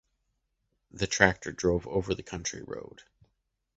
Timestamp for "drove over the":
1.51-2.23